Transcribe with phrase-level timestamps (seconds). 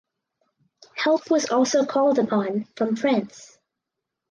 [0.95, 3.59] Help was also called upon from France.